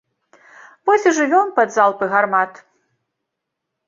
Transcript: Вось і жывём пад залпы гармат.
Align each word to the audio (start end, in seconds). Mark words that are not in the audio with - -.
Вось 0.89 1.03
і 1.11 1.11
жывём 1.17 1.51
пад 1.59 1.69
залпы 1.75 2.05
гармат. 2.13 2.57